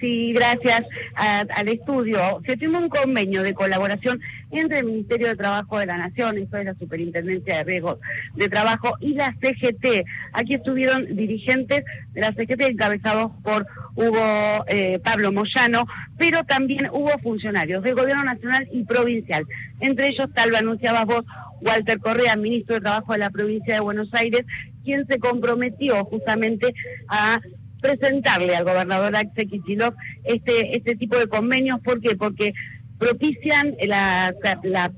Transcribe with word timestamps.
y 0.00 0.32
gracias 0.32 0.82
al 1.16 1.68
estudio, 1.68 2.40
se 2.46 2.56
firmó 2.56 2.78
un 2.78 2.88
convenio 2.88 3.42
de 3.42 3.54
colaboración 3.54 4.20
entre 4.52 4.78
el 4.78 4.84
Ministerio 4.84 5.26
de 5.26 5.34
Trabajo 5.34 5.80
de 5.80 5.86
la 5.86 5.98
Nación, 5.98 6.38
esto 6.38 6.58
es 6.58 6.66
la 6.66 6.74
Superintendencia 6.74 7.56
de 7.56 7.64
Riesgos 7.64 7.98
de 8.36 8.48
Trabajo, 8.48 8.96
y 9.00 9.14
la 9.14 9.34
CGT. 9.40 10.06
Aquí 10.32 10.54
estuvieron 10.54 11.16
dirigentes 11.16 11.82
de 12.12 12.20
la 12.20 12.32
CGT 12.32 12.60
encabezados 12.60 13.32
por 13.42 13.66
Hugo 13.96 14.64
eh, 14.68 15.00
Pablo 15.00 15.32
Moyano, 15.32 15.88
pero 16.18 16.44
también 16.44 16.88
hubo 16.92 17.10
funcionarios 17.18 17.82
del 17.82 17.96
Gobierno 17.96 18.22
Nacional 18.22 18.68
y 18.70 18.84
Provincial. 18.84 19.44
Entre 19.80 20.06
ellos, 20.06 20.28
tal 20.36 20.50
lo 20.50 20.58
anunciabas 20.58 21.04
vos, 21.06 21.24
Walter 21.62 21.98
Correa, 21.98 22.36
ministro 22.36 22.76
de 22.76 22.82
Trabajo 22.82 23.12
de 23.12 23.18
la 23.18 23.30
provincia 23.30 23.74
de 23.74 23.80
Buenos 23.80 24.14
Aires, 24.14 24.42
quien 24.84 25.04
se 25.08 25.18
comprometió 25.18 26.04
justamente 26.04 26.72
a 27.08 27.40
presentarle 27.84 28.56
al 28.56 28.64
gobernador 28.64 29.14
Axel 29.14 29.50
Kicillof 29.50 29.94
este, 30.24 30.74
este 30.74 30.96
tipo 30.96 31.18
de 31.18 31.26
convenios. 31.26 31.80
¿Por 31.80 32.00
qué? 32.00 32.16
Porque 32.16 32.54
propician 32.98 33.76
la, 33.86 34.34
la 34.62 34.90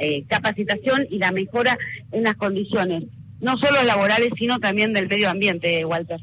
eh, 0.00 0.24
capacitación 0.26 1.06
y 1.08 1.18
la 1.18 1.30
mejora 1.30 1.78
en 2.10 2.24
las 2.24 2.34
condiciones, 2.34 3.04
no 3.40 3.56
solo 3.58 3.84
laborales, 3.84 4.30
sino 4.36 4.58
también 4.58 4.92
del 4.92 5.06
medio 5.06 5.30
ambiente, 5.30 5.84
Walter. 5.84 6.20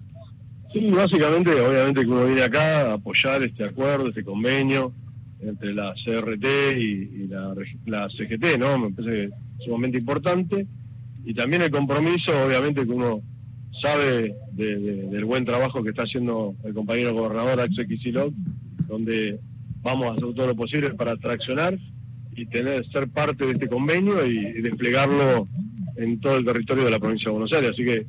Sí, 0.74 0.92
básicamente, 0.92 1.52
obviamente 1.62 2.02
que 2.02 2.08
uno 2.08 2.26
viene 2.26 2.44
acá 2.44 2.82
a 2.82 2.94
apoyar 2.96 3.42
este 3.44 3.64
acuerdo, 3.64 4.10
este 4.10 4.26
convenio 4.26 4.94
entre 5.42 5.74
la 5.74 5.94
CRT 5.94 6.46
y, 6.78 7.28
la, 7.30 7.56
la, 7.86 8.10
CGT, 8.10 8.60
¿no? 8.60 8.78
Me 8.78 8.92
parece 8.92 9.30
sumamente 9.64 10.00
importante. 10.00 10.68
Y 11.24 11.34
también 11.34 11.62
el 11.62 11.72
compromiso, 11.72 12.32
obviamente, 12.46 12.84
que 12.84 12.92
uno 12.92 13.22
sabe 13.82 14.36
del 14.54 15.26
buen 15.26 15.46
trabajo 15.46 15.84
que 15.84 15.90
está 15.90 16.04
haciendo 16.04 16.56
el 16.64 16.74
compañero 16.74 17.14
gobernador 17.14 17.60
Axel 17.60 17.88
Kicillof, 17.88 18.34
donde 18.88 19.40
vamos 19.82 20.10
a 20.10 20.14
hacer 20.14 20.34
todo 20.36 20.48
lo 20.48 20.56
posible 20.56 20.92
para 20.92 21.16
traccionar 21.18 21.78
y 22.36 22.46
tener 22.46 22.86
ser 22.92 23.10
parte 23.10 23.46
de 23.46 23.54
este 23.54 23.68
convenio 23.68 24.26
y, 24.26 24.62
desplegarlo 24.62 25.48
en 25.98 26.20
todo 26.20 26.38
el 26.38 26.46
territorio 26.46 26.86
de 26.86 26.92
la 26.92 27.00
provincia 27.00 27.26
de 27.26 27.32
Buenos 27.32 27.54
Aires. 27.54 27.72
Así 27.72 27.84
que 27.84 28.06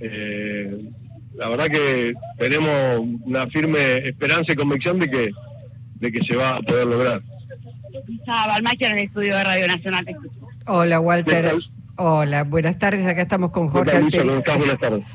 eh, 0.00 0.90
la 1.34 1.48
verdad 1.48 1.66
que 1.66 2.14
tenemos 2.38 3.00
una 3.24 3.46
firme 3.46 3.98
esperanza 3.98 4.52
y 4.52 4.56
convicción 4.56 4.98
de 4.98 5.08
que, 5.08 5.30
de 5.94 6.12
que 6.12 6.24
se 6.24 6.36
va 6.36 6.56
a 6.56 6.62
poder 6.62 6.86
lograr. 6.86 7.22
en 8.80 8.92
el 8.92 8.98
estudio 8.98 9.36
de 9.36 9.44
Radio 9.44 9.66
Nacional. 9.68 10.04
Hola 10.66 11.00
Walter. 11.00 11.54
Hola, 11.96 12.44
buenas 12.44 12.78
tardes. 12.78 13.06
Acá 13.06 13.22
estamos 13.22 13.50
con 13.50 13.68
Jorge 13.68 13.96
Alperín. 13.96 14.42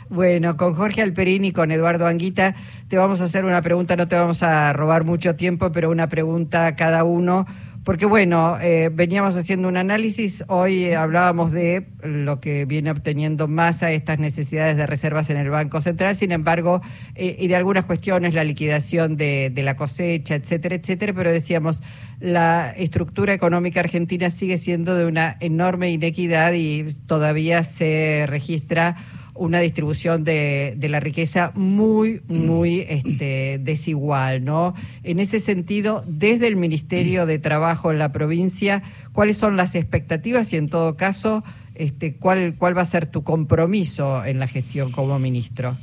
Bueno, 0.09 0.57
con 0.57 0.75
Jorge 0.75 1.01
Alperín 1.01 1.43
y 1.45 1.51
con 1.51 1.71
Eduardo 1.71 2.05
Anguita. 2.05 2.55
Te 2.87 2.97
vamos 2.97 3.19
a 3.19 3.23
hacer 3.23 3.45
una 3.45 3.61
pregunta, 3.63 3.95
no 3.95 4.07
te 4.07 4.15
vamos 4.15 4.43
a 4.43 4.71
robar 4.73 5.03
mucho 5.03 5.35
tiempo, 5.35 5.71
pero 5.71 5.89
una 5.89 6.07
pregunta 6.07 6.67
a 6.67 6.75
cada 6.75 7.03
uno 7.03 7.47
porque 7.87 8.05
bueno, 8.05 8.59
eh, 8.59 8.89
veníamos 8.91 9.37
haciendo 9.37 9.69
un 9.69 9.77
análisis, 9.77 10.43
hoy 10.49 10.91
hablábamos 10.91 11.53
de 11.53 11.87
lo 12.03 12.41
que 12.41 12.65
viene 12.65 12.91
obteniendo 12.91 13.47
Massa, 13.47 13.93
estas 13.93 14.19
necesidades 14.19 14.75
de 14.75 14.85
reservas 14.85 15.29
en 15.29 15.37
el 15.37 15.49
Banco 15.49 15.79
Central, 15.79 16.17
sin 16.17 16.33
embargo, 16.33 16.81
eh, 17.15 17.37
y 17.39 17.47
de 17.47 17.55
algunas 17.55 17.85
cuestiones, 17.85 18.33
la 18.33 18.43
liquidación 18.43 19.15
de, 19.15 19.51
de, 19.51 19.63
la 19.63 19.77
cosecha, 19.77 20.35
etcétera, 20.35 20.75
etcétera, 20.75 21.13
pero 21.13 21.31
decíamos, 21.31 21.81
la 22.19 22.73
estructura 22.75 23.33
económica 23.33 23.79
argentina 23.79 24.31
sigue 24.31 24.57
siendo 24.57 24.93
de 24.93 25.05
una 25.05 25.37
enorme 25.39 25.89
inequidad 25.89 26.51
y 26.51 26.93
todavía 27.05 27.63
se 27.63 28.25
registra 28.27 28.97
una 29.37 29.59
distribución 29.59 30.23
de, 30.23 30.77
la 30.89 30.99
riqueza 30.99 31.51
muy, 31.55 32.21
muy 32.27 32.85
este, 32.87 33.59
desigual, 33.59 34.43
¿no? 34.43 34.73
En 35.03 35.19
ese 35.19 35.39
sentido, 35.39 36.03
desde 36.07 36.47
el 36.47 36.55
Ministerio 36.55 37.25
de 37.25 37.39
Trabajo 37.39 37.91
en 37.91 37.99
la 37.99 38.11
provincia, 38.11 38.83
¿cuáles 39.13 39.37
son 39.37 39.57
las 39.57 39.75
expectativas 39.75 40.51
y 40.53 40.57
en 40.57 40.69
todo 40.69 40.97
caso, 40.97 41.43
este, 41.75 42.15
cuál, 42.15 42.55
cuál 42.57 42.77
va 42.77 42.81
a 42.81 42.85
ser 42.85 43.05
tu 43.05 43.23
compromiso 43.23 44.25
en 44.25 44.39
la 44.39 44.47
gestión 44.47 44.91
como 44.91 45.19
ministro? 45.19 45.75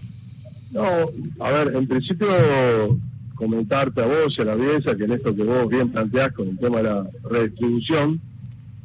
No, 0.73 0.85
a 1.41 1.51
ver, 1.51 1.77
en 1.77 1.87
principio 1.87 2.27
comentarte 3.35 4.03
a 4.03 4.07
vos 4.07 4.35
y 4.37 4.43
a 4.43 4.45
la 4.45 4.53
audiencia 4.53 4.97
que 4.97 5.05
en 5.05 5.13
esto 5.13 5.35
que 5.35 5.43
vos 5.43 5.69
bien 5.69 5.91
planteás 5.91 6.33
con 6.33 6.49
el 6.49 6.59
tema 6.59 6.79
de 6.79 6.83
la 6.85 7.07
redistribución, 7.31 8.21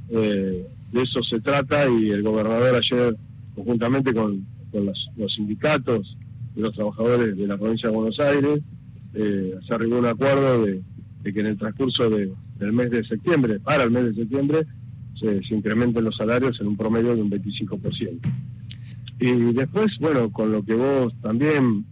eh, 0.10 0.68
de 0.92 1.02
eso 1.02 1.24
se 1.24 1.40
trata 1.40 1.88
y 1.90 2.10
el 2.10 2.24
gobernador 2.24 2.76
ayer 2.76 3.16
conjuntamente 3.56 4.14
con, 4.14 4.46
con 4.72 4.86
los, 4.86 5.10
sindicatos 5.36 6.18
de 6.56 6.62
los 6.62 6.74
trabajadores 6.76 7.38
de 7.38 7.48
la 7.48 7.58
provincia 7.58 7.90
de 7.90 7.96
Buenos 7.96 8.20
Aires, 8.20 8.60
eh, 9.14 9.56
se 9.68 9.74
arribó 9.74 10.00
un 10.00 10.06
acuerdo 10.06 10.66
de, 10.66 10.82
que 11.24 11.40
en 11.40 11.48
el 11.48 11.58
transcurso 11.58 12.10
del 12.10 12.74
mes 12.74 12.90
de 12.92 13.04
septiembre, 13.04 13.60
para 13.60 13.84
el 13.84 13.92
mes 13.92 14.06
de 14.06 14.16
septiembre, 14.16 14.66
se, 15.20 15.42
incrementen 15.54 16.04
los 16.04 16.16
salarios 16.16 16.60
en 16.62 16.68
un 16.68 16.78
promedio 16.78 17.16
de 17.16 17.22
un 17.22 17.30
25%. 17.30 18.20
Y 19.20 19.54
después, 19.54 19.98
bueno, 20.00 20.32
con 20.32 20.52
lo 20.52 20.64
que 20.64 20.76
vos 20.76 21.14
también 21.22 21.86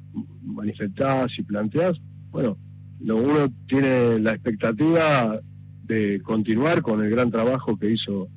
manifestás 0.44 1.38
y 1.38 1.44
planteás, 1.44 2.00
bueno, 2.32 2.58
lo 3.02 3.18
uno 3.18 3.54
tiene 3.68 4.20
la 4.20 4.32
expectativa 4.32 5.40
de 5.84 6.22
continuar 6.22 6.82
con 6.82 7.04
el 7.04 7.10
gran 7.10 7.32
trabajo 7.32 7.78
que 7.78 7.92
hizo 7.92 8.28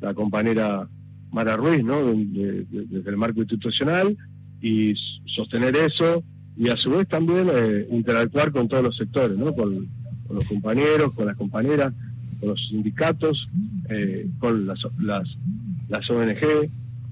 la 0.00 0.14
compañera 0.14 0.88
Mara 1.32 1.56
Ruiz, 1.56 1.82
¿no? 1.82 1.96
desde 2.04 3.10
el 3.10 3.16
marco 3.16 3.40
institucional 3.40 4.16
y 4.60 4.94
sostener 5.26 5.76
eso 5.76 6.22
y 6.56 6.68
a 6.68 6.76
su 6.76 6.90
vez 6.90 7.08
también 7.08 7.48
eh, 7.52 7.86
interactuar 7.90 8.52
con 8.52 8.68
todos 8.68 8.84
los 8.84 8.96
sectores, 8.96 9.36
¿no? 9.36 9.54
Con, 9.54 9.88
los 10.30 10.46
compañeros, 10.46 11.12
con 11.12 11.26
las 11.26 11.36
compañeras, 11.36 11.92
con 12.40 12.50
los 12.50 12.68
sindicatos, 12.68 13.50
eh, 13.90 14.26
con 14.38 14.66
las, 14.66 14.78
las, 14.98 16.08
ONG, 16.08 16.70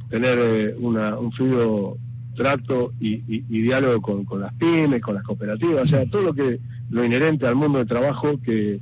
tener 0.09 0.39
eh, 0.41 0.75
un 0.79 1.31
fluido 1.33 1.99
trato 2.35 2.95
y, 2.99 3.19
diálogo 3.43 4.25
con, 4.25 4.41
las 4.41 4.55
pymes, 4.55 5.03
con 5.03 5.17
las 5.17 5.25
cooperativas, 5.25 5.83
o 5.83 5.85
sea, 5.85 6.07
todo 6.07 6.23
lo 6.23 6.33
que 6.33 6.61
lo 6.89 7.05
inherente 7.05 7.47
al 7.47 7.57
mundo 7.57 7.79
del 7.79 7.89
trabajo 7.89 8.41
que 8.41 8.81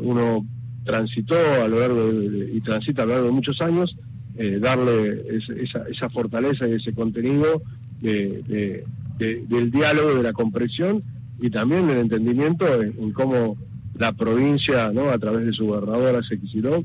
uno 0.00 0.44
transitó 0.84 1.36
a 1.62 1.68
lo 1.68 1.78
largo 1.78 2.10
y 2.10 2.60
transita 2.60 3.02
a 3.02 3.06
lo 3.06 3.12
largo 3.12 3.26
de 3.26 3.32
muchos 3.32 3.60
años 3.60 3.96
eh, 4.38 4.58
darle 4.58 5.24
esa, 5.90 6.08
fortaleza 6.08 6.66
y 6.66 6.74
ese 6.74 6.94
contenido 6.94 7.60
de, 8.00 8.84
del 9.18 9.70
diálogo, 9.70 10.14
de 10.14 10.22
la 10.22 10.32
comprensión 10.32 11.02
y 11.40 11.50
también 11.50 11.86
del 11.86 11.98
entendimiento 11.98 12.82
en, 12.82 13.12
cómo 13.12 13.56
la 13.94 14.12
provincia, 14.12 14.86
a 14.86 15.18
través 15.18 15.46
de 15.46 15.52
su 15.52 15.66
gobernadora 15.66 16.22
Sequiciró, 16.22 16.84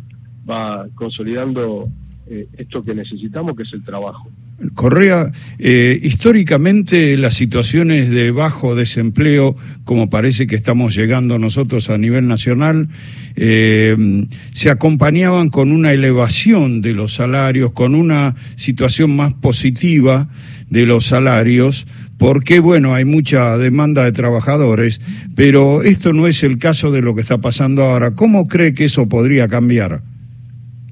va 0.50 0.88
consolidando 0.96 1.90
eh, 2.28 2.48
esto 2.58 2.82
que 2.82 2.96
necesitamos, 2.96 3.56
que 3.56 3.64
es 3.64 3.74
el 3.74 3.84
trabajo. 3.84 4.30
Correa, 4.76 5.32
eh, 5.60 6.00
históricamente 6.02 7.18
las 7.18 7.34
situaciones 7.34 8.10
de 8.10 8.32
bajo 8.32 8.76
desempleo, 8.76 9.56
como 9.84 10.10
parece 10.10 10.48
que 10.48 10.56
estamos 10.56 10.96
llegando 10.96 11.40
nosotros 11.40 11.90
a 11.90 11.98
nivel 11.98 12.28
nacional, 12.28 12.88
eh, 13.36 14.26
se 14.52 14.70
acompañaban 14.70 15.50
con 15.50 15.72
una 15.72 15.92
elevación 15.92 16.82
de 16.82 16.94
los 16.94 17.14
salarios, 17.14 17.72
con 17.74 17.96
una 17.96 18.36
situación 18.56 19.16
más 19.16 19.34
positiva 19.34 20.30
de 20.70 20.86
los 20.86 21.06
salarios, 21.06 21.86
porque 22.18 22.60
bueno, 22.60 22.94
hay 22.94 23.06
mucha 23.06 23.58
demanda 23.58 24.04
de 24.06 24.12
trabajadores, 24.12 25.02
pero 25.36 25.84
esto 25.84 26.14
no 26.14 26.28
es 26.28 26.44
el 26.44 26.58
caso 26.58 26.92
de 26.92 27.02
lo 27.02 27.16
que 27.16 27.22
está 27.22 27.40
pasando 27.40 27.84
ahora. 27.84 28.16
¿Cómo 28.16 28.48
cree 28.48 28.74
que 28.74 28.86
eso 28.86 29.10
podría 29.10 29.48
cambiar? 29.48 30.04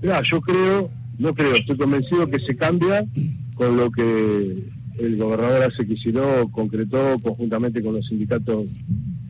yo 0.02 0.42
creo, 0.42 0.90
no 1.20 1.34
creo, 1.34 1.54
estoy 1.54 1.78
convencido 1.78 2.28
que 2.30 2.40
se 2.40 2.56
cambia 2.56 3.06
con 3.62 3.78
lo 3.78 3.92
que 3.92 4.64
el 4.98 5.18
gobernador 5.18 5.62
hace 5.62 5.86
Quisiró 5.86 6.50
concretó 6.50 7.20
conjuntamente 7.20 7.84
con 7.84 7.94
los 7.94 8.08
sindicatos 8.08 8.66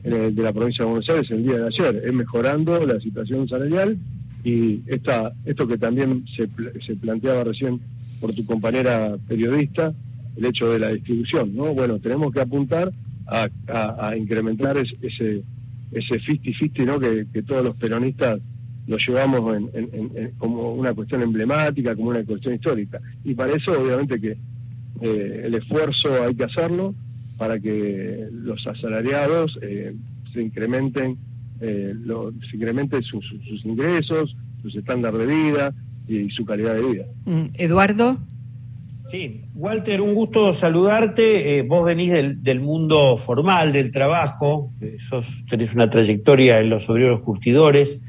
de 0.03 0.31
la 0.31 0.54
provincia 0.54 0.86
de 0.86 0.89
Buenos 0.89 1.10
Aires 1.10 1.30
el 1.31 1.44
día 1.44 1.57
de 1.57 1.68
ayer, 1.68 2.01
es 2.06 2.13
mejorando 2.13 2.86
la 2.86 2.98
situación 3.01 3.50
salarial 3.50 3.98
y 4.45 4.83
esta, 4.88 5.33
esto 5.44 5.68
que 5.68 5.78
también 5.78 6.24
se, 6.33 6.48
se 6.86 6.95
planteaba 6.95 7.44
recién 7.44 7.81
por 8.22 8.33
tu 8.33 8.45
compañera 8.45 9.18
periodista, 9.28 9.94
el 10.38 10.45
hecho 10.45 10.72
de 10.72 10.80
la 10.80 10.94
distribución, 10.94 11.54
¿no? 11.54 11.74
Bueno, 11.74 12.00
tenemos 12.00 12.31
que 12.31 12.39
apuntar 12.39 12.94
a, 13.28 14.16
incrementar 14.16 14.78
ese 14.78 15.44
ese 15.92 16.22
50-50 16.22 16.86
¿no? 16.86 17.00
Que, 17.01 17.44
todos 17.44 17.66
los 17.66 17.75
peronistas 17.75 18.39
lo 18.88 18.98
llevamos 18.98 19.62
como 20.38 20.74
una 20.74 20.94
cuestión 20.94 21.22
emblemática, 21.22 21.95
como 21.95 22.10
una 22.10 22.24
cuestión 22.24 22.56
histórica. 22.56 23.00
Y 23.24 23.33
para 23.33 23.54
eso, 23.54 23.72
obviamente, 23.72 24.19
que 24.19 24.38
eh, 25.01 25.42
el 25.45 25.56
esfuerzo 25.56 26.24
hay 26.24 26.36
que 26.36 26.44
hacerlo 26.44 26.94
para 27.38 27.60
que 27.60 28.28
los 28.31 28.66
asalariados 28.68 29.57
eh, 29.62 29.95
se 30.33 30.42
incrementen, 30.42 31.18
eh, 31.60 31.94
se 32.50 32.56
incrementen 32.56 33.01
sus, 33.04 33.25
ingresos, 33.63 34.36
sus 34.62 34.75
estándares 34.75 35.19
de 35.19 35.25
vida 35.25 35.74
y 36.07 36.30
su 36.30 36.45
calidad 36.45 36.75
de 36.75 36.81
vida. 36.81 37.06
Mm, 37.25 37.45
Eduardo. 37.56 38.18
Sí, 39.07 39.42
Walter, 39.56 40.00
un 40.01 40.13
gusto 40.13 40.54
saludarte. 40.54 41.57
Eh, 41.57 41.63
vos 41.63 41.86
venís 41.86 42.13
del, 42.13 42.60
mundo 42.62 43.18
formal, 43.18 43.74
del 43.74 43.92
trabajo, 43.92 44.72
eh, 44.80 44.98
sos, 45.00 45.44
tenés 45.50 45.74
una 45.74 45.89
trayectoria 45.89 46.60
en 46.60 46.69
los 46.69 46.89
obreros 46.89 47.22
curtidores. 47.22 48.00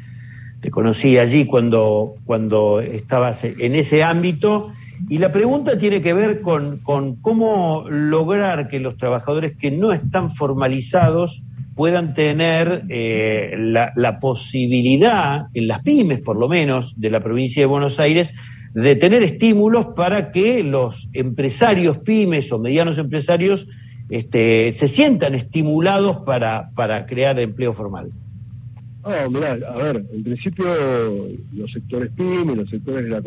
Te 0.62 0.70
conocí 0.70 1.18
allí 1.18 1.44
cuando, 1.44 2.14
cuando 2.24 2.80
estabas 2.80 3.42
en 3.42 3.74
ese 3.74 4.04
ámbito. 4.04 4.70
Y 5.08 5.18
la 5.18 5.32
pregunta 5.32 5.76
tiene 5.76 6.00
que 6.00 6.12
ver 6.12 6.40
con, 6.40 6.78
cómo 7.20 7.84
lograr 7.88 8.68
que 8.68 8.78
los 8.78 8.96
trabajadores 8.96 9.56
que 9.56 9.72
no 9.72 9.90
están 9.92 10.30
formalizados 10.30 11.42
puedan 11.74 12.14
tener 12.14 12.84
eh, 12.90 13.56
la, 13.58 13.92
la 13.96 14.20
posibilidad, 14.20 15.46
en 15.52 15.66
las 15.66 15.82
pymes 15.82 16.20
por 16.20 16.36
lo 16.36 16.48
menos, 16.48 16.94
de 16.96 17.10
la 17.10 17.18
provincia 17.18 17.60
de 17.60 17.66
Buenos 17.66 17.98
Aires, 17.98 18.32
de 18.72 18.94
tener 18.94 19.24
estímulos 19.24 19.86
para 19.96 20.30
que 20.30 20.62
los 20.62 21.08
empresarios 21.12 21.98
pymes 21.98 22.52
o 22.52 22.60
medianos 22.60 22.98
empresarios 22.98 23.66
este, 24.10 24.70
se 24.70 24.86
sientan 24.86 25.34
estimulados 25.34 26.18
para, 26.18 26.70
para 26.76 27.04
crear 27.06 27.40
empleo 27.40 27.72
formal. 27.72 28.10
No, 29.04 29.31
mirá, 29.31 29.52
a 29.52 29.82
ver, 29.82 30.06
en 30.12 30.22
principio 30.22 30.64
los 31.52 31.72
sectores 31.72 32.10
pymes, 32.12 32.56
los 32.56 32.70
sectores 32.70 33.02
de, 33.04 33.10
la 33.10 33.20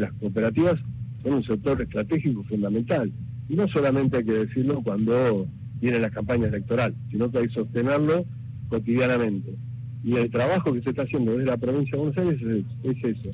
las 0.00 0.12
cooperativas 0.14 0.80
son 1.22 1.34
un 1.34 1.44
sector 1.44 1.80
estratégico 1.80 2.42
fundamental. 2.44 3.12
Y 3.48 3.54
no 3.54 3.68
solamente 3.68 4.16
hay 4.16 4.24
que 4.24 4.32
decirlo 4.32 4.82
cuando 4.82 5.46
vienen 5.80 6.02
las 6.02 6.10
campañas 6.10 6.48
electorales, 6.48 6.96
sino 7.10 7.30
que 7.30 7.38
hay 7.38 7.48
que 7.48 7.54
sostenerlo 7.54 8.24
cotidianamente. 8.68 9.54
Y 10.02 10.16
el 10.16 10.30
trabajo 10.30 10.72
que 10.72 10.82
se 10.82 10.90
está 10.90 11.02
haciendo 11.02 11.32
desde 11.32 11.50
la 11.50 11.56
provincia 11.56 11.92
de 11.92 12.04
Buenos 12.04 12.18
Aires 12.18 12.64
es 12.82 13.04
eso, 13.04 13.30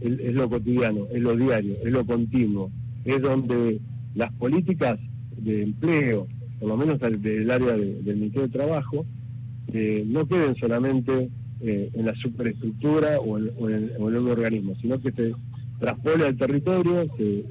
es, 0.00 0.34
lo 0.34 0.50
cotidiano, 0.50 1.06
es 1.12 1.22
lo 1.22 1.36
diario, 1.36 1.74
es 1.84 1.92
lo 1.92 2.04
continuo, 2.04 2.72
es 3.04 3.22
donde 3.22 3.80
las 4.16 4.32
políticas 4.32 4.98
de 5.36 5.62
empleo, 5.62 6.26
por 6.58 6.68
lo 6.68 6.76
menos 6.76 6.98
del, 6.98 7.48
área 7.48 7.76
del 7.76 8.16
Ministerio 8.16 8.48
de 8.48 8.58
Trabajo, 8.58 9.06
eh, 9.68 10.04
no 10.06 10.26
queden 10.26 10.56
solamente 10.56 11.30
eh, 11.60 11.90
en 11.92 12.06
la 12.06 12.14
superestructura 12.16 13.20
o 13.20 13.38
en, 13.38 13.92
un 13.98 14.28
organismo, 14.28 14.74
sino 14.80 15.00
que 15.00 15.12
se 15.12 15.32
traspole 15.78 16.26
al 16.26 16.36
territorio, 16.36 17.06
se, 17.16 17.44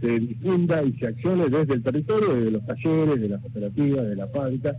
difunda 0.00 0.82
y 0.82 0.92
se 0.94 1.08
accione 1.08 1.48
desde 1.48 1.74
el 1.74 1.82
territorio, 1.82 2.34
desde 2.34 2.50
los 2.52 2.66
talleres, 2.66 3.20
de 3.20 3.28
las 3.28 3.40
cooperativas, 3.42 4.08
de 4.08 4.16
la 4.16 4.26
fábrica. 4.28 4.76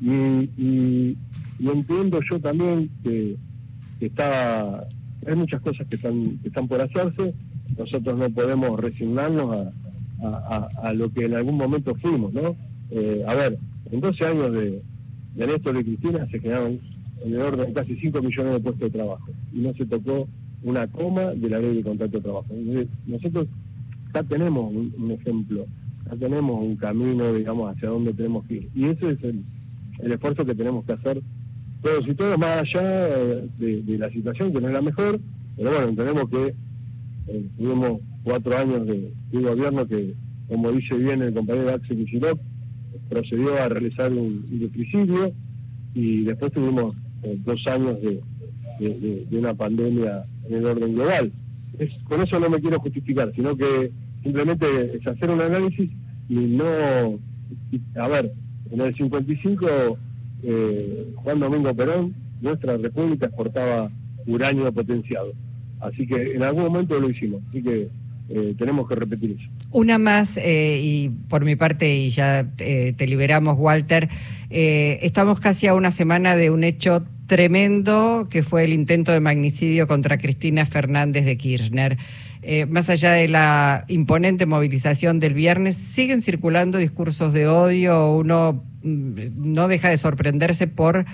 Y, 0.00 1.16
entiendo 1.58 2.20
yo 2.22 2.40
también 2.40 2.90
que, 3.02 3.36
está 4.00 4.86
hay 5.26 5.36
muchas 5.36 5.60
cosas 5.60 5.86
que 5.86 5.96
están, 5.96 6.38
que 6.38 6.48
están 6.48 6.66
por 6.66 6.80
hacerse, 6.80 7.34
nosotros 7.76 8.18
no 8.18 8.30
podemos 8.30 8.78
resignarnos 8.80 9.68
a, 10.22 10.92
lo 10.92 11.10
que 11.12 11.24
en 11.24 11.34
algún 11.34 11.56
momento 11.56 11.94
fuimos, 11.94 12.32
¿no? 12.32 12.56
Eh, 12.90 13.24
a 13.26 13.34
ver, 13.34 13.58
en 13.90 14.00
12 14.00 14.26
años 14.26 14.52
de, 14.52 14.82
de 15.34 15.46
Néstor 15.46 15.76
y 15.78 15.84
Cristina 15.84 16.26
se 16.30 16.38
el 17.24 17.40
orden 17.40 17.66
de 17.66 17.72
casi 17.72 17.96
5 17.96 18.22
millones 18.22 18.52
de 18.54 18.60
puestos 18.60 18.80
de 18.80 18.98
trabajo 18.98 19.30
y 19.52 19.58
no 19.58 19.74
se 19.74 19.84
tocó 19.86 20.28
una 20.62 20.86
coma 20.86 21.26
de 21.34 21.48
la 21.48 21.58
ley 21.58 21.76
de 21.76 21.82
contrato 21.82 22.16
de 22.16 22.22
trabajo. 22.22 22.54
nosotros 23.06 23.46
ya 24.14 24.22
tenemos 24.22 24.72
un, 24.72 25.10
ejemplo, 25.10 25.66
ya 26.06 26.16
tenemos 26.16 26.62
un 26.62 26.76
camino, 26.76 27.32
digamos, 27.32 27.74
hacia 27.74 27.88
dónde 27.88 28.12
tenemos 28.12 28.44
que 28.46 28.54
ir. 28.54 28.68
Y 28.74 28.84
ese 28.86 29.10
es 29.10 29.22
el, 29.22 29.44
el 30.00 30.12
esfuerzo 30.12 30.44
que 30.44 30.54
tenemos 30.54 30.84
que 30.84 30.92
hacer 30.92 31.22
todos 31.82 32.06
y 32.06 32.14
todos, 32.14 32.38
más 32.38 32.58
allá 32.58 32.82
de, 33.58 33.98
la 33.98 34.10
situación 34.10 34.52
que 34.52 34.60
no 34.60 34.68
es 34.68 34.74
la 34.74 34.82
mejor, 34.82 35.20
pero 35.56 35.70
bueno, 35.70 35.88
entendemos 35.88 36.28
que 36.28 36.54
eh, 37.28 37.46
tuvimos 37.56 38.00
cuatro 38.22 38.56
años 38.56 38.86
de, 38.86 39.12
gobierno 39.32 39.86
que, 39.86 40.14
como 40.48 40.72
dice 40.72 40.96
bien 40.96 41.22
el 41.22 41.32
compañero 41.32 41.70
Axel 41.70 42.04
Kicillof, 42.04 42.38
procedió 43.10 43.56
a 43.56 43.68
realizar 43.68 44.10
un, 44.12 44.46
un 44.50 45.32
y 45.92 46.22
después 46.22 46.52
tuvimos 46.52 46.94
eh, 47.24 47.36
dos 47.44 47.66
años 47.66 47.98
de, 48.00 48.20
una 49.32 49.52
pandemia 49.52 50.24
en 50.48 50.54
el 50.54 50.64
orden 50.64 50.94
global. 50.94 51.30
Es, 51.78 51.90
con 52.04 52.22
eso 52.22 52.40
no 52.40 52.48
me 52.48 52.60
quiero 52.60 52.78
justificar, 52.80 53.30
sino 53.34 53.54
que 53.54 53.90
simplemente 54.22 54.96
es 54.96 55.06
hacer 55.06 55.28
un 55.28 55.40
análisis 55.40 55.90
y 56.28 56.34
no... 56.34 57.18
a 57.96 58.08
ver, 58.08 58.32
en 58.70 58.80
el 58.80 58.94
55 58.94 59.66
eh, 60.44 61.12
Juan 61.16 61.40
Domingo 61.40 61.74
Perón, 61.74 62.14
nuestra 62.40 62.76
república 62.78 63.26
exportaba 63.26 63.90
uranio 64.26 64.72
potenciado. 64.72 65.32
Así 65.80 66.06
que 66.06 66.34
en 66.34 66.42
algún 66.42 66.64
momento 66.64 66.98
lo 66.98 67.10
hicimos, 67.10 67.42
así 67.48 67.62
que 67.62 67.88
eh, 68.30 68.54
tenemos 68.56 68.88
que 68.88 68.94
repetir 68.94 69.36
eso. 69.38 69.48
Una 69.70 69.98
más, 69.98 70.36
eh, 70.36 70.80
y 70.82 71.08
por 71.28 71.44
mi 71.44 71.56
parte, 71.56 71.94
y 71.94 72.10
ya 72.10 72.46
te 72.56 73.06
liberamos, 73.06 73.56
Walter, 73.58 74.08
estamos 74.50 75.40
casi 75.40 75.66
a 75.66 75.74
una 75.74 75.90
semana 75.90 76.36
de 76.36 76.50
un 76.50 76.64
hecho 76.64 77.04
tremendo 77.26 78.28
que 78.30 78.42
fue 78.42 78.64
el 78.64 78.72
intento 78.72 79.12
de 79.12 79.20
magnicidio 79.20 79.86
contra 79.86 80.18
Cristina 80.18 80.66
Fernández 80.66 81.24
de 81.24 81.36
Kirchner. 81.36 81.98
más 82.68 82.90
allá 82.90 83.12
de 83.12 83.28
la 83.28 83.84
imponente 83.88 84.46
movilización 84.46 85.20
del 85.20 85.34
viernes, 85.34 85.76
siguen 85.76 86.22
circulando 86.22 86.78
discursos 86.78 87.32
de 87.32 87.46
odio. 87.46 88.12
Uno 88.12 88.64
Mm, 88.82 89.52
no 89.52 89.68
deja 89.68 89.90
de 89.90 89.98
sorprenderse 89.98 90.66
por 90.66 91.04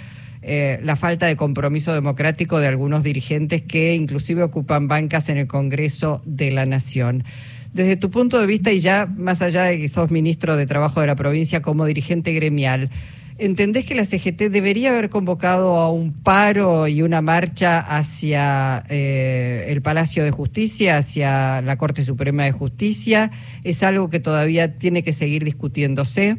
eh, 0.42 0.78
la 0.82 0.96
falta 0.96 1.26
de 1.26 1.36
compromiso 1.36 1.92
democrático 1.92 2.60
de 2.60 2.68
algunos 2.68 3.02
dirigentes 3.02 3.62
que 3.62 3.94
inclusive 3.94 4.42
ocupan 4.42 4.88
bancas 4.88 5.28
en 5.28 5.38
el 5.38 5.46
Congreso 5.46 6.22
de 6.24 6.50
la 6.50 6.66
Nación. 6.66 7.24
Desde 7.72 7.96
tu 7.96 8.10
punto 8.10 8.40
de 8.40 8.46
vista, 8.46 8.72
y 8.72 8.80
ya 8.80 9.06
más 9.06 9.42
allá 9.42 9.64
de 9.64 9.78
que 9.78 9.88
sos 9.88 10.10
ministro 10.10 10.56
de 10.56 10.66
Trabajo 10.66 11.00
de 11.00 11.06
la 11.06 11.16
provincia 11.16 11.60
como 11.60 11.84
dirigente 11.84 12.32
gremial, 12.32 12.90
¿entendés 13.38 13.84
que 13.84 13.94
la 13.94 14.06
CGT 14.06 14.50
debería 14.50 14.90
haber 14.90 15.10
convocado 15.10 15.76
a 15.76 15.90
un 15.90 16.14
paro 16.14 16.88
y 16.88 17.02
una 17.02 17.20
marcha 17.20 17.80
hacia 17.80 18.82
eh, 18.88 19.66
el 19.68 19.82
Palacio 19.82 20.24
de 20.24 20.30
Justicia, 20.30 20.96
hacia 20.96 21.60
la 21.60 21.76
Corte 21.76 22.02
Suprema 22.02 22.44
de 22.44 22.52
Justicia? 22.52 23.30
¿Es 23.62 23.82
algo 23.82 24.08
que 24.08 24.20
todavía 24.20 24.78
tiene 24.78 25.02
que 25.02 25.12
seguir 25.12 25.44
discutiéndose? 25.44 26.38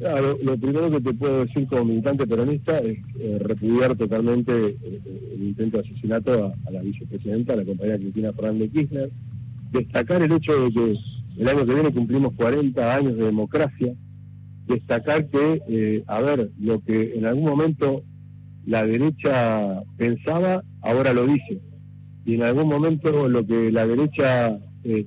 Lo, 0.00 0.56
primero 0.56 0.90
que 0.90 1.00
te 1.00 1.12
puedo 1.12 1.44
decir 1.44 1.66
como 1.66 1.84
militante 1.84 2.26
peronista 2.26 2.78
es 2.78 2.98
eh, 3.18 3.38
repudiar 3.40 3.94
totalmente 3.96 4.76
eh, 4.82 5.00
el 5.34 5.42
intento 5.42 5.78
de 5.78 5.88
asesinato 5.88 6.54
a, 6.66 6.70
la 6.70 6.80
vicepresidenta, 6.80 7.52
a 7.52 7.56
la 7.56 7.64
compañera 7.64 7.98
Cristina 7.98 8.32
Fernández 8.32 8.70
Kirchner, 8.72 9.10
destacar 9.72 10.22
el 10.22 10.32
hecho 10.32 10.52
de 10.64 10.72
que 10.72 10.96
el 11.38 11.48
año 11.48 11.66
que 11.66 11.74
viene 11.74 11.92
cumplimos 11.92 12.32
40 12.34 12.94
años 12.94 13.16
de 13.16 13.24
democracia, 13.24 13.94
destacar 14.66 15.28
que, 15.28 15.62
eh, 15.68 16.04
a 16.06 16.20
ver, 16.20 16.50
lo 16.58 16.80
que 16.80 17.14
en 17.14 17.26
algún 17.26 17.44
momento 17.44 18.02
la 18.66 18.86
derecha 18.86 19.82
pensaba, 19.96 20.62
ahora 20.80 21.12
lo 21.12 21.26
dice, 21.26 21.60
y 22.24 22.34
en 22.34 22.42
algún 22.42 22.68
momento 22.68 23.28
lo 23.28 23.46
que 23.46 23.70
la 23.72 23.86
derecha 23.86 24.58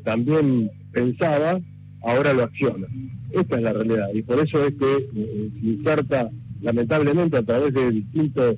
también 0.03 0.69
pensaba, 0.91 1.59
ahora 2.03 2.33
lo 2.33 2.43
acciona. 2.43 2.88
Esta 3.31 3.55
es 3.55 3.62
la 3.63 3.74
realidad 3.74 4.10
y 4.13 4.22
por 4.22 4.39
eso 4.39 4.63
es 4.63 4.74
que 4.75 5.10
eh, 5.15 5.50
se 5.60 5.67
inserta 5.67 6.29
lamentablemente 6.62 7.38
a 7.38 7.43
través 7.43 7.74
de 7.74 7.91
distintos 7.91 8.55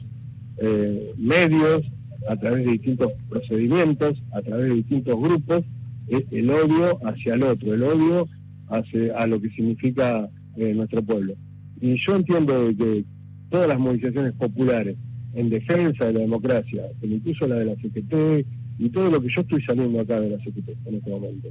eh, 0.58 1.14
medios, 1.18 1.84
a 2.28 2.36
través 2.36 2.66
de 2.66 2.74
distintos 2.74 3.12
procedimientos, 3.30 4.22
a 4.34 4.42
través 4.42 4.68
de 4.68 4.76
distintos 4.76 5.16
grupos, 5.20 5.62
eh, 6.10 6.26
el 6.32 6.50
odio 6.50 7.00
hacia 7.06 7.36
el 7.36 7.44
otro, 7.44 7.74
el 7.74 7.84
odio 7.84 8.28
hacia 8.68 9.18
a 9.18 9.28
lo 9.28 9.40
que 9.40 9.50
significa 9.52 10.30
nuestro 10.56 11.04
pueblo. 11.04 11.34
Y 11.82 11.96
yo 11.96 12.16
entiendo 12.16 12.70
que 12.78 13.04
todas 13.50 13.68
las 13.68 13.78
movilizaciones 13.78 14.32
populares 14.34 14.96
en 15.34 15.50
defensa 15.50 16.06
de 16.06 16.14
la 16.14 16.20
democracia, 16.22 16.84
incluso 17.02 17.46
la 17.46 17.56
de 17.56 17.66
la 17.66 17.76
CGT 17.76 18.48
y 18.78 18.90
todo 18.90 19.10
lo 19.10 19.22
que 19.22 19.30
yo 19.30 19.42
estoy 19.42 19.62
saliendo 19.64 20.00
acá 20.00 20.20
de 20.20 20.30
la 20.30 20.38
CGT 20.38 20.70
en 20.86 20.96
este 20.96 21.10
momento. 21.10 21.50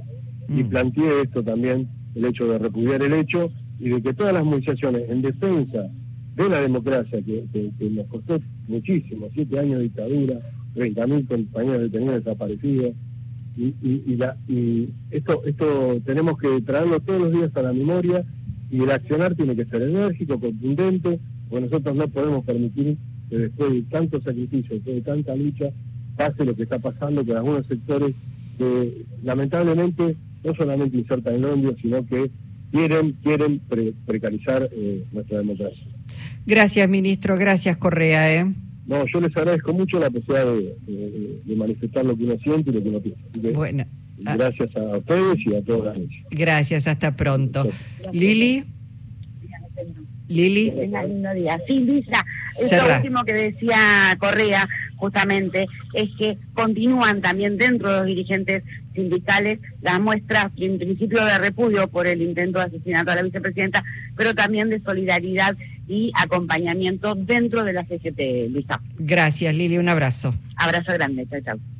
Y 0.49 0.63
mm. 0.63 0.69
planteé 0.69 1.21
esto 1.23 1.43
también 1.43 1.87
el 2.13 2.25
hecho 2.25 2.47
de 2.47 2.59
repudiar 2.59 3.01
el 3.03 3.13
hecho 3.13 3.51
y 3.79 3.89
de 3.89 4.01
que 4.01 4.13
todas 4.13 4.33
las 4.33 4.43
movilizaciones 4.43 5.09
en 5.09 5.21
defensa 5.21 5.89
de 6.35 6.49
la 6.49 6.61
democracia, 6.61 7.21
que, 7.21 7.45
nos 7.89 8.07
costó 8.07 8.39
muchísimo, 8.67 9.27
siete 9.33 9.59
años 9.59 9.77
de 9.77 9.83
dictadura, 9.83 10.39
30.000 10.75 11.27
compañeros 11.27 11.81
detenidos 11.81 12.23
desaparecidos, 12.23 12.93
y, 13.57 13.73
y, 13.81 14.17
la, 14.17 14.37
y 14.49 14.89
esto, 15.11 15.41
esto 15.45 16.01
tenemos 16.05 16.37
que 16.37 16.61
traerlo 16.61 16.99
todos 16.99 17.21
los 17.21 17.31
días 17.31 17.55
a 17.55 17.61
la 17.61 17.71
memoria 17.71 18.25
y 18.69 18.81
el 18.81 18.91
accionar 18.91 19.33
tiene 19.35 19.55
que 19.55 19.63
ser 19.65 19.81
enérgico, 19.83 20.37
contundente, 20.37 21.19
porque 21.49 21.65
nosotros 21.65 21.95
no 21.95 22.07
podemos 22.09 22.43
permitir 22.43 22.97
que 23.29 23.37
después 23.37 23.71
de 23.71 23.81
tantos 23.83 24.23
sacrificios, 24.23 24.71
después 24.71 24.95
de 24.97 25.01
tanta 25.01 25.35
lucha, 25.35 25.69
pase 26.15 26.45
lo 26.45 26.55
que 26.55 26.63
está 26.63 26.79
pasando 26.79 27.25
con 27.25 27.37
algunos 27.37 27.65
sectores 27.67 28.15
que 28.57 29.05
lamentablemente 29.23 30.15
no 30.43 30.55
solamente 30.55 30.97
insertan 30.97 31.35
el 31.35 31.45
odio, 31.45 31.75
sino 31.81 32.05
que 32.05 32.29
quieren, 32.71 33.13
quieren 33.23 33.61
precarizar 34.05 34.69
eh, 34.71 35.05
nuestra 35.11 35.39
democracia. 35.39 35.85
Gracias, 36.45 36.87
ministro. 36.87 37.37
Gracias, 37.37 37.77
Correa. 37.77 38.33
¿eh? 38.33 38.45
No, 38.85 39.05
yo 39.05 39.19
les 39.19 39.35
agradezco 39.35 39.73
mucho 39.73 39.99
la 39.99 40.09
posibilidad 40.09 40.45
de, 40.45 41.55
manifestar 41.55 42.05
lo 42.05 42.15
que 42.15 42.23
uno 42.23 42.37
siente 42.43 42.69
y 42.69 42.73
lo 42.73 42.83
que 42.83 42.89
uno 42.89 42.99
piensa. 42.99 43.21
Bueno. 43.53 43.85
Ah. 44.25 44.35
Gracias 44.37 44.75
a 44.77 44.97
ustedes 44.97 45.45
y 45.45 45.55
a 45.55 45.61
todas. 45.61 45.97
Gracias, 46.31 46.87
hasta 46.87 47.15
pronto. 47.15 47.67
Lili. 48.13 48.63
Lili. 50.27 50.71
lindo 50.71 51.33
día. 51.33 51.59
Sí, 51.67 51.79
Lisa, 51.79 52.25
lo 52.59 52.95
último 52.95 53.23
que 53.23 53.33
decía 53.33 53.77
Correa 54.19 54.67
justamente 54.97 55.67
es 55.93 56.09
que 56.17 56.37
continúan 56.53 57.21
también 57.21 57.57
dentro 57.57 57.91
de 57.91 57.97
los 57.97 58.05
dirigentes 58.07 58.63
sindicales 58.93 59.59
las 59.81 59.99
muestras 59.99 60.47
en 60.57 60.79
principio 60.79 61.23
de 61.25 61.37
repudio 61.37 61.87
por 61.87 62.07
el 62.07 62.21
intento 62.21 62.59
de 62.59 62.65
asesinato 62.65 63.11
a 63.11 63.15
la 63.15 63.23
vicepresidenta, 63.23 63.83
pero 64.15 64.33
también 64.33 64.69
de 64.69 64.81
solidaridad 64.81 65.55
y 65.87 66.11
acompañamiento 66.15 67.13
dentro 67.13 67.63
de 67.63 67.73
la 67.73 67.83
CGT, 67.83 68.49
Lisa. 68.49 68.81
Gracias, 68.97 69.53
Lili, 69.53 69.77
un 69.77 69.89
abrazo. 69.89 70.33
Abrazo 70.55 70.93
grande, 70.93 71.27
chao, 71.29 71.41
chao. 71.41 71.74